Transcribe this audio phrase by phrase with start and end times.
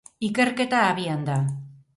[0.27, 1.37] Ikerketa abian da.